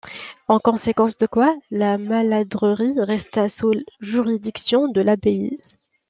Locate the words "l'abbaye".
4.99-5.59